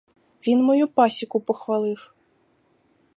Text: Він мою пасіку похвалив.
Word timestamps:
Він 0.47 0.63
мою 0.63 0.87
пасіку 0.87 1.39
похвалив. 1.41 2.13